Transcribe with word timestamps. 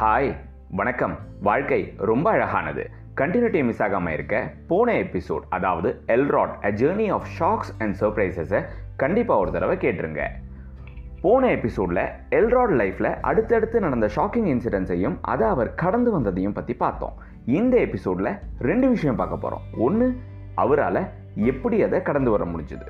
Hi 0.00 0.36
வணக்கம். 0.70 1.18
வாழ்க்கை 1.42 1.94
ரொம்ப 1.96 2.30
அழகானது. 2.30 2.90
கண்டினியூட்டி 3.14 3.64
மிஸ் 3.64 3.82
ஆகாமல் 3.82 4.12
இருக்க 4.12 4.52
போன 4.68 4.92
எபிசோட் 4.92 5.40
அதாவது 5.48 6.02
Elrod 6.06 6.64
a 6.64 6.70
journey 6.70 7.12
of 7.12 7.26
shocks 7.38 7.74
and 7.78 7.96
சர்ப்ரைசஸை 8.00 8.64
கண்டிப்பாக 8.96 9.40
ஒரு 9.40 9.52
தடவை 9.52 9.76
கேட்டுருங்க. 9.76 10.26
போன 11.20 11.50
எபிசோடில் 11.50 12.02
எல்ராட் 12.30 12.74
லைஃப்பில் 12.80 13.20
அடுத்தடுத்து 13.20 13.80
நடந்த 13.80 14.10
ஷாக்கிங் 14.16 14.48
இன்சிடென்ட்ஸையும் 14.54 15.18
அதை 15.20 15.48
அவர் 15.48 15.74
கடந்து 15.74 16.20
வந்ததையும் 16.20 16.54
பற்றி 16.54 16.74
பார்த்தோம். 16.74 17.12
இந்த 17.44 17.76
எபிசோடில் 17.76 18.38
ரெண்டு 18.58 18.88
விஷயம் 18.88 19.16
பார்க்க 19.16 19.36
போகிறோம் 19.36 19.64
ஒன்று 19.78 20.20
அவரால் 20.54 21.08
எப்படி 21.34 21.82
அதை 21.82 22.02
கடந்து 22.02 22.30
வர 22.30 22.44
முடிஞ்சுது? 22.44 22.86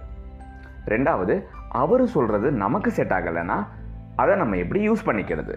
ரெண்டாவது 0.86 1.44
அவர் 1.68 2.06
சொல்கிறது 2.06 2.50
நமக்கு 2.50 2.90
செட் 2.90 3.10
ஆகலைன்னா 3.10 3.66
அதை 4.18 4.34
நம்ம 4.36 4.56
எப்படி 4.56 4.80
யூஸ் 4.90 5.06
பண்ணிக்கிறது? 5.06 5.54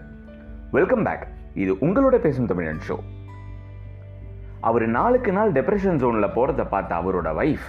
வெல்கம் 0.70 1.02
பேக் 1.02 1.26
இது 1.54 1.72
உங்களோட 1.72 2.16
பேசும் 2.16 2.46
தமிழன் 2.46 2.78
ஷோ 2.88 2.96
அவர் 4.60 4.86
நாளுக்கு 4.86 5.32
நாள் 5.32 5.52
டெப்ரெஷன் 5.52 6.00
ஜோனில் 6.02 6.34
போகிறத 6.34 6.68
பார்த்த 6.68 6.94
அவரோட 6.94 7.30
ஒய்ஃப் 7.42 7.66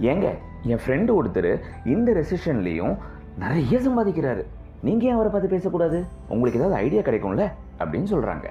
ஏங்க 0.00 0.30
என் 0.62 0.80
ஃப்ரெண்டு 0.86 1.14
ஒருத்தர் 1.18 1.60
இந்த 1.84 2.12
ரெசிஷன்லேயும் 2.12 2.96
நிறைய 3.38 3.78
சம்பாதிக்கிறாரு. 3.78 4.44
நீங்கள் 4.82 5.08
ஏன் 5.08 5.14
அவரை 5.14 5.32
பார்த்து 5.32 5.48
பேசக்கூடாது? 5.48 6.04
உங்களுக்கு 6.28 6.60
ஏதாவது 6.60 6.80
ஐடியா 6.80 7.00
கிடைக்கும்ல? 7.00 7.52
அப்படின்னு 7.78 8.12
சொல்கிறாங்க 8.14 8.48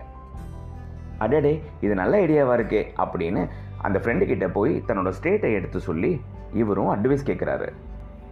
அடடே 1.18 1.64
இது 1.82 1.94
நல்ல 1.94 2.18
ஐடியாவாக 2.18 2.60
இருக்கே 2.60 2.86
அப்படின்னு 2.98 3.48
அந்த 3.82 4.00
ஃப்ரெண்டு 4.00 4.26
கிட்ட 4.26 4.48
போய் 4.48 4.84
தன்னோட 4.88 5.12
ஸ்டேட்டை 5.22 5.54
எடுத்து 5.54 5.80
சொல்லி 5.80 6.22
இவரும் 6.54 6.94
அட்வைஸ் 6.96 7.28
கேட்குறாரு 7.28 7.70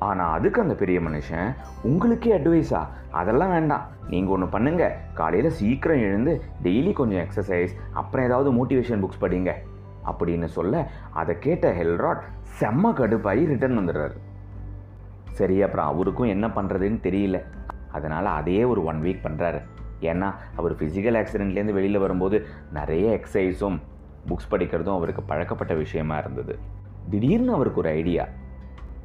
ஆனால் 0.07 0.33
அதுக்கு 0.37 0.59
அந்த 0.63 0.75
பெரிய 0.81 0.99
மனுஷன் 1.07 1.49
உங்களுக்கே 1.89 2.31
அட்வைஸா 2.37 2.81
அதெல்லாம் 3.19 3.53
வேண்டாம். 3.55 3.85
நீங்கள் 4.11 4.33
ஒன்று 4.35 4.47
பண்ணுங்க. 4.55 4.83
காலையில் 5.19 5.55
சீக்கிரம் 5.59 6.03
எழுந்து 6.07 6.33
டெய்லி 6.63 6.91
கொஞ்சம் 6.99 7.23
எக்ஸசைஸ் 7.25 7.73
அப்புறம் 7.93 8.25
ஏதாவது 8.29 8.49
மோட்டிவேஷன் 8.57 9.03
புக்ஸ் 9.03 9.23
படிங்க. 9.25 9.51
அப்படின்னு 10.11 10.47
சொல்ல 10.57 10.83
அதை 11.21 11.33
கேட்ட 11.45 11.67
ஹெல்ராட் 11.79 12.23
செம்ம 12.59 12.91
கடுப்பாகி 12.99 13.43
ரிட்டர்ன் 13.51 13.79
வந்துடுறாரு. 13.79 14.17
சரி 15.39 15.55
அப்புறம் 15.65 15.89
அவருக்கும் 15.91 16.33
என்ன 16.35 16.47
பண்ணுறதுன்னு 16.57 16.99
தெரியல. 17.07 17.37
அதனால் 17.97 18.27
அதையே 18.39 18.63
ஒரு 18.73 18.81
ஒன் 18.89 18.99
வீக் 19.05 19.25
பண்ணுறாரு 19.25 19.61
ஏன்னா 20.11 20.29
அவர் 20.59 20.73
ஃபிசிக்கல் 20.77 21.17
ஆக்சிடென்ட்லேருந்து 21.19 21.77
வெளியில் 21.77 22.03
வரும்போது 22.05 22.37
நிறைய 22.77 23.07
எக்ஸசைஸும் 23.17 23.77
புக்ஸ் 24.29 24.51
படிக்கிறதும் 24.51 24.97
அவருக்கு 24.99 25.23
பழக்கப்பட்ட 25.31 25.73
விஷயமா 25.83 26.17
இருந்தது. 26.23 26.53
திடீர்னு 27.11 27.53
அவருக்கு 27.57 27.81
ஒரு 27.83 27.89
ஐடியா 27.99 28.23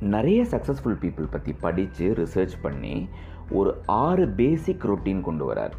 நிறைய 0.00 0.42
சக்ஸஸ்ஃபுல் 0.42 0.98
பீப்புள் 1.00 1.30
பற்றி 1.30 1.52
படித்து 1.52 2.14
ரிசர்ச் 2.14 2.52
பண்ணி 2.62 3.08
ஒரு 3.50 3.82
ஆறு 3.86 4.28
பேசிக் 4.28 4.84
ரொட்டீன் 4.84 5.20
கொண்டு 5.20 5.54
வரார். 5.54 5.70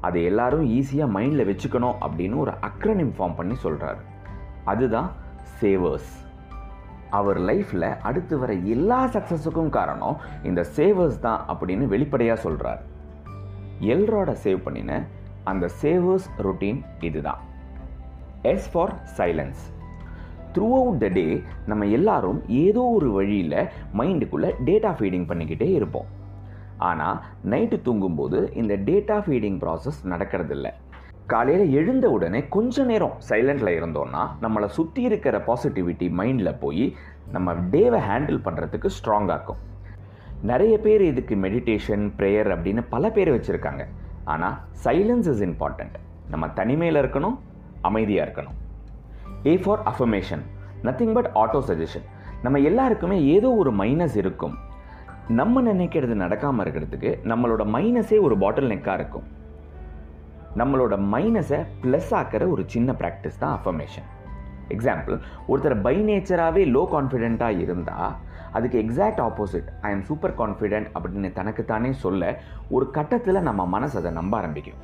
அதை 0.00 0.24
எல்லாரும் 0.24 0.68
ஈஸியாக 0.70 1.14
மைண்டில் 1.14 1.48
வச்சுக்கணும் 1.50 1.94
அப்படின்னு 2.00 2.36
ஒரு 2.36 2.50
அக்ரனிம் 2.50 3.12
ஃபார்ம் 3.18 3.34
பண்ணி 3.34 3.54
சொல்கிறார் 3.54 3.96
அதுதான் 4.64 5.10
சேவர்ஸ் 5.60 6.24
அவர் 7.10 7.40
லைஃப்பில் 7.40 7.98
அடுத்து 8.00 8.38
வர 8.38 8.52
எல்லா 8.52 9.06
சக்ஸஸுக்கும் 9.06 9.68
காரணம் 9.68 10.16
இந்த 10.42 10.66
சேவர்ஸ் 10.76 11.18
தான் 11.18 11.44
அப்படின்னு 11.48 11.86
வெளிப்படையாக 11.86 12.40
சொல்கிறார் 12.40 12.82
எல்ரோட 13.80 14.36
சேவ் 14.44 14.56
பண்ணின 14.56 15.06
அந்த 15.44 15.70
சேவர்ஸ் 15.82 16.28
ரொட்டீன் 16.38 16.82
இதுதான். 17.00 17.38
S 18.42 18.70
for 18.70 18.94
silence 19.16 19.74
throughout 20.80 21.02
the 21.04 21.08
day 21.18 21.26
நம்ம 21.70 21.86
எல்லாரும் 21.98 22.40
ஏதோ 22.64 22.82
ஒரு 22.98 23.10
வழியில் 23.18 23.58
மைண்டுக்குள்ளே 24.00 24.50
டேட்டா 24.68 24.92
ஃபீடிங் 24.98 25.28
பண்ணிக்கிட்டே 25.30 25.68
இருப்போம். 25.78 26.08
ஆனால் 26.88 27.18
நைட்டு 27.52 27.76
தூங்கும்போது 27.86 28.38
இந்த 28.62 28.74
டேட்டா 28.88 29.18
ஃபீடிங் 29.26 29.60
ப்ராசஸ் 29.62 30.00
நடக்கிறதில்ல. 30.12 30.68
காலையில் 31.32 31.72
எழுந்த 31.78 32.06
உடனே 32.16 32.40
கொஞ்ச 32.56 32.84
நேரம் 32.90 33.14
சைலண்டில் 33.28 33.70
இருந்தோம்னா 33.76 34.20
நம்மளை 34.42 34.68
சுற்றி 34.76 35.00
இருக்கிற 35.08 35.36
பாசிட்டிவிட்டி 35.48 36.08
மைண்டில் 36.18 36.58
போய் 36.64 36.84
நம்ம 37.36 37.54
டேவை 37.72 38.00
ஹேண்டில் 38.08 38.44
பண்ணுறதுக்கு 38.46 38.90
ஸ்ட்ராங்காகும் 38.98 39.62
நிறைய 40.50 40.74
பேர் 40.84 41.02
இதுக்கு 41.10 41.34
மெடிடேஷன் 41.44 42.04
ப்ரேயர் 42.18 42.50
அப்படின்னு 42.54 42.84
பல 42.94 43.10
பேர் 43.16 43.30
வச்சுருக்காங்க. 43.36 43.84
ஆனால் 44.34 44.56
சைலன்ஸ் 44.84 45.30
இஸ் 45.32 45.42
இம்பார்ட்டண்ட் 45.48 45.96
நம்ம 46.34 46.44
தனிமையில் 46.60 47.00
இருக்கணும் 47.02 47.36
அமைதியாக 47.88 48.26
இருக்கணும். 48.26 48.56
A 49.50 49.54
for 49.64 49.82
affirmation 49.90 50.42
nothing 50.86 51.14
but 51.16 51.30
auto 51.42 51.60
suggestion 51.70 52.06
நம்ம 52.44 52.58
எல்லாருக்குமே 52.70 53.18
ஏதோ 53.34 53.48
ஒரு 53.60 53.70
மைனஸ் 53.80 54.16
இருக்கும். 54.22 54.56
நம்ம 55.38 55.62
நினைக்கிறது 55.68 56.14
நடக்காமல் 56.24 56.62
இருக்கிறதுக்கு 56.64 57.10
நம்மளோட 57.30 57.62
மைனஸே 57.76 58.18
ஒரு 58.26 58.34
பாட்டில் 58.42 58.70
நெக்காக 58.72 58.98
இருக்கும். 59.00 59.26
நம்மளோட 60.60 60.94
மைனஸை 61.14 61.58
ப்ளஸ் 61.82 62.12
ஆக்கிற 62.18 62.42
ஒரு 62.52 62.62
சின்ன 62.74 62.92
ப்ராக்டிஸ் 63.00 63.40
தான் 63.42 63.54
அஃபர்மேஷன் 63.58 64.06
எக்ஸாம்பிள் 64.74 65.16
ஒருத்தர் 65.50 65.76
பை 65.86 65.96
நேச்சராகவே 66.08 66.62
லோ 66.76 66.82
கான்ஃபிடென்ட்டாக 66.94 67.60
இருந்தால் 67.64 68.14
அதுக்கு 68.56 68.76
exact 68.84 69.22
opposite 69.26 69.68
I 69.86 69.90
am 69.94 70.04
super 70.10 70.34
confident 70.40 70.88
அப்படின்னு 70.94 71.30
தனக்குத்தானே 71.40 71.90
சொல்ல 72.04 72.30
ஒரு 72.76 72.86
கட்டத்தில் 72.96 73.46
நம்ம 73.48 73.66
மனசு 73.74 73.98
அதை 74.00 74.12
நம்ப 74.20 74.34
ஆரம்பிக்கும். 74.40 74.80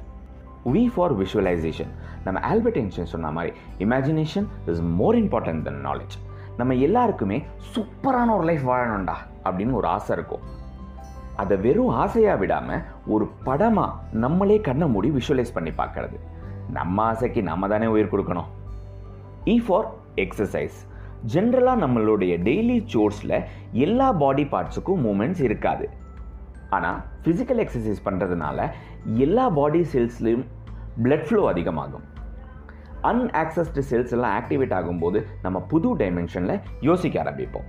வி 0.67 0.83
ஃபார் 0.95 1.15
விஷுவலைசேஷன் 1.21 1.93
நம்ம 2.25 2.41
ஆல்பர்ட் 2.41 2.77
ஐன்ஸ்டைன் 2.77 3.13
சொன்ன 3.13 3.31
மாதிரி 3.31 3.53
imagination 3.79 4.47
is 4.67 4.81
more 4.81 5.17
important 5.17 5.63
then 5.63 5.81
knowledge 5.87 6.17
நம்ம 6.57 6.75
எல்லாருக்குமே 6.75 7.43
சூப்பரான 7.75 8.35
ஒரு 8.37 8.45
லைஃப் 8.45 8.69
வாழணும்டா 8.69 9.17
அப்படின்னு 9.45 9.71
ஒரு 9.71 9.87
ஆசை 9.87 10.17
இருக்கும். 10.17 10.43
அதை 11.37 11.57
வெறும் 11.57 11.89
ஆசையாக 11.89 12.39
விடாமல் 12.39 12.83
ஒரு 13.07 13.27
படமாக 13.45 13.93
நம்மளே 14.13 14.61
கண்ணை 14.61 14.89
மூடி 14.89 15.11
விஷுவலைஸ் 15.11 15.55
பண்ணி 15.55 15.71
பார்க்கறது. 15.71 16.19
நம்ம 16.71 17.03
ஆசைக்கு 17.03 17.43
நம்ம 17.43 17.69
தானே 17.69 17.87
உயிர் 17.87 18.13
கொடுக்கணும். 18.13 18.51
இ 19.45 19.57
ஃபார் 19.67 19.89
எக்ஸசைஸ் 20.17 20.79
ஜென்ரலாக 21.33 21.83
நம்மளுடைய 21.85 22.35
டெய்லி 22.49 22.79
சோர்ஸில் 22.93 23.45
எல்லா 23.73 24.13
பாடி 24.13 24.45
பார்ட்ஸுக்கும் 24.45 25.03
மூமெண்ட்ஸ் 25.07 25.43
இருக்காது. 25.43 25.91
ஆனால் 26.77 26.99
ஃபிசிக்கல் 27.23 27.61
எக்ஸசைஸ் 27.65 28.07
பண்ணுறதுனால 28.07 28.69
எல்லா 29.25 29.45
பாடி 29.59 29.81
செல்ஸ்லேயும் 29.93 30.45
பிளட் 31.03 31.27
ஃப்ளோ 31.27 31.43
அதிகமாகும். 31.53 32.05
அன்ஆக்சஸ்டு 33.11 33.83
செல்ஸ் 33.91 34.13
எல்லாம் 34.17 34.35
ஆக்டிவேட் 34.39 34.75
ஆகும்போது 34.79 35.21
நம்ம 35.43 35.61
புது 35.73 35.89
டைமென்ஷனில் 35.97 36.61
யோசிக்க 36.81 37.23
ஆரம்பிப்போம். 37.23 37.69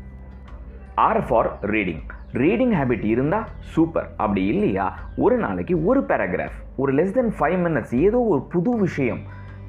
R 1.07 1.21
for 1.27 1.49
reading 1.73 2.03
reading 2.41 2.73
habit 2.79 3.05
இருந்தால் 3.13 3.47
சூப்பர் 3.73 4.07
அப்படி 4.17 4.43
இல்லையா? 4.45 4.85
ஒரு 5.15 5.35
நாளைக்கு 5.37 5.75
ஒரு 5.85 6.01
பேராகிராஃப் 6.01 6.59
ஒரு 6.75 6.91
லெஸ் 6.93 7.15
தென் 7.17 7.33
ஃபைவ் 7.39 7.57
மினிட்ஸ் 7.65 7.95
ஏதோ 8.07 8.19
ஒரு 8.33 8.41
புது 8.53 8.71
விஷயம் 8.85 9.21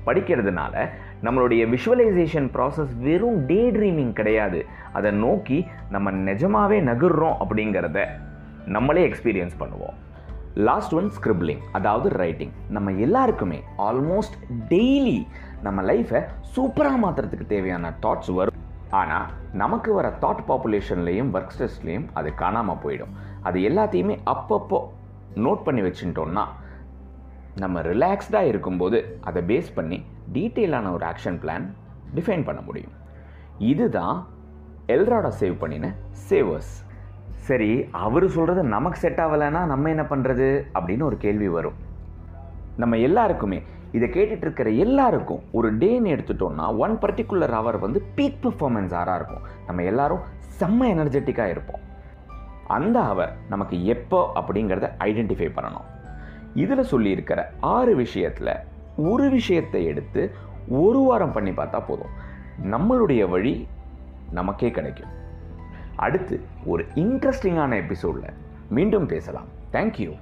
படிக்கிறதுனால 0.07 0.75
நம்மளுடைய 1.23 1.63
விஷுவலைசேஷன் 1.75 2.49
ப்ராசஸ் 2.57 2.93
வெறும் 3.01 3.39
டே 3.51 3.61
ட்ரீமிங் 3.71 4.13
கிடையாது. 4.13 4.61
அதை 4.93 5.11
நோக்கி 5.25 5.59
நம்ம 5.91 6.11
நிஜமாவே 6.31 6.79
நகர்றோம் 6.91 7.39
அப்படிங்கிறத 7.45 8.01
நம்மளே 8.75 9.03
எக்ஸ்பீரியன்ஸ் 9.09 9.57
பண்ணுவோம். 9.63 9.97
லாஸ்ட் 10.69 10.95
ஒன் 10.95 11.09
ஸ்கிரிப்லிங் 11.17 11.63
அதாவது 11.73 12.09
ரைட்டிங் 12.23 12.53
நம்ம 12.75 12.93
எல்லாருக்குமே 13.07 13.59
ஆல்மோஸ்ட் 13.87 14.37
டெய்லி 14.73 15.19
நம்ம 15.67 15.83
லைஃப்பை 15.83 16.21
சூப்பராக 16.57 16.99
மாற்றுறதுக்கு 17.05 17.47
தேவையான 17.47 17.93
தாட்ஸ் 18.05 18.33
வரும். 18.39 18.59
ஆனால் 19.01 19.31
நமக்கு 19.63 19.93
வர 19.95 20.09
தாட் 20.25 20.43
பாப்புலேஷன்லேயும் 20.51 21.31
ஒர்க் 21.37 21.55
ஸ்ட்ரெஸ்லேயும் 21.55 22.07
அது 22.13 22.35
காணாமல் 22.35 22.81
போயிடும். 22.85 23.15
அது 23.43 23.61
எல்லாத்தையுமே 23.71 24.17
அப்பப்போ 24.35 24.81
நோட் 25.47 25.65
பண்ணி 25.67 25.83
வச்சுட்டோம்னா 25.87 26.45
நம்ம 27.63 27.81
ரிலாக்ஸ்டாக 27.81 28.51
இருக்கும்போது 28.53 29.19
அதை 29.21 29.43
பேஸ் 29.51 29.75
பண்ணி 29.75 30.05
டீட்டெயிலான 30.37 30.93
ஒரு 30.93 31.07
ஆக்ஷன் 31.13 31.39
பிளான் 31.43 31.67
டிஃபைன் 32.15 32.45
பண்ண 32.45 32.61
முடியும். 32.61 32.95
இதுதான் 33.59 34.17
எல்ராடா 34.97 35.31
சேவ் 35.41 35.57
பண்ணின 35.61 35.95
சேவர்ஸ் 36.31 36.73
சரி 37.49 37.71
அவர் 38.05 38.27
சொல்கிறது 38.29 38.63
நமக்கு 38.75 38.99
செட் 38.99 39.21
ஆகலைன்னா 39.25 39.61
நம்ம 39.73 39.89
என்ன 39.89 40.05
பண்ணுறது 40.11 40.47
அப்படின்னு 40.79 41.03
ஒரு 41.03 41.17
கேள்வி 41.25 41.49
வரும். 41.49 41.79
நம்ம 42.77 42.97
எல்லாருக்குமே 42.97 43.59
இதை 43.93 44.07
கேட்டுட்டு 44.09 44.45
இருக்கிற 44.47 44.71
எல்லாருக்கும் 44.85 45.43
ஒரு 45.51 45.69
டேன்னு 45.77 46.13
எடுத்துட்டோம்னா 46.15 46.67
ஒன் 46.77 46.95
பர்டிகுலர் 47.03 47.55
ஹவர் 47.57 47.79
வந்து 47.79 48.01
பீக் 48.17 48.39
பர்ஃபார்மன்ஸ் 48.43 48.95
ஆராக 49.01 49.17
இருக்கும். 49.21 49.45
நம்ம 49.67 49.83
எல்லாரும் 49.83 50.23
செம்ம 50.61 50.89
எனர்ஜெட்டிக்காக 50.95 51.47
இருப்போம். 51.47 51.83
அந்த 52.67 53.01
ஹவர் 53.01 53.33
நமக்கு 53.49 53.77
எப்போ 53.85 54.21
அப்படிங்கிறத 54.35 54.89
ஐடென்டிஃபை 55.09 55.49
பண்ணணும். 55.57 55.89
இதில் 56.55 56.91
சொல்லியிருக்கிற 56.91 57.41
ஆறு 57.61 57.95
விஷயத்தில் 57.97 58.55
ஒரு 58.97 59.29
விஷயத்தை 59.31 59.85
எடுத்து 59.85 60.23
ஒரு 60.69 60.99
வாரம் 60.99 61.33
பண்ணி 61.33 61.51
பார்த்தா 61.51 61.81
போதும். 61.87 62.15
நம்மளுடைய 62.71 63.23
வழி 63.29 63.69
நமக்கே 64.31 64.71
கிடைக்கும். 64.71 65.13
அடுத்து 65.97 66.47
ஒரு 66.65 66.87
இன்ட்ரெஸ்டிங்கான 66.95 67.77
எபிசோடில் 67.77 68.33
மீண்டும் 68.69 69.07
பேசலாம். 69.07 69.47
தேங்க்யூ 69.73 70.15